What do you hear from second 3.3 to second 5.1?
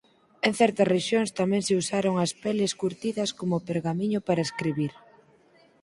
como pergamiño para escribir.